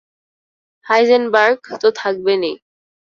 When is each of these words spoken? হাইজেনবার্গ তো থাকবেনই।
হাইজেনবার্গ 0.85 1.61
তো 1.81 1.87
থাকবেনই। 1.91 2.55